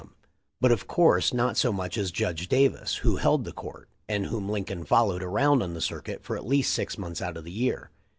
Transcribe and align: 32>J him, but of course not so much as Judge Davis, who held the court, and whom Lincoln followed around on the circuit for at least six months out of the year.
32>J 0.01 0.05
him, 0.07 0.15
but 0.59 0.71
of 0.71 0.87
course 0.87 1.31
not 1.31 1.57
so 1.57 1.71
much 1.71 1.95
as 1.95 2.11
Judge 2.11 2.47
Davis, 2.47 2.95
who 3.05 3.17
held 3.17 3.45
the 3.45 3.51
court, 3.51 3.87
and 4.09 4.25
whom 4.25 4.49
Lincoln 4.49 4.83
followed 4.83 5.21
around 5.21 5.61
on 5.61 5.75
the 5.75 5.79
circuit 5.79 6.23
for 6.23 6.35
at 6.35 6.43
least 6.47 6.73
six 6.73 6.97
months 6.97 7.21
out 7.21 7.37
of 7.37 7.43
the 7.43 7.51
year. 7.51 7.91